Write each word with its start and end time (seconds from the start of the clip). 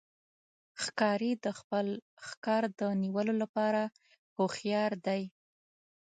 ښکاري 0.83 1.31
د 1.43 1.45
خپل 1.59 1.87
ښکار 2.27 2.63
د 2.79 2.81
نیولو 3.01 3.33
لپاره 3.43 3.81
هوښیار 4.37 4.91
دی. 5.07 5.21